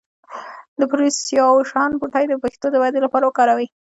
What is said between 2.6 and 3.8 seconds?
د ودې لپاره وکاروئ